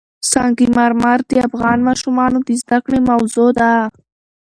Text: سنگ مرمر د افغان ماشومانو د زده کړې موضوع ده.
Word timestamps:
سنگ 0.31 0.57
مرمر 0.77 1.19
د 1.29 1.31
افغان 1.47 1.77
ماشومانو 1.87 2.37
د 2.47 2.49
زده 2.61 2.77
کړې 2.85 2.99
موضوع 3.09 3.49
ده. 3.59 3.71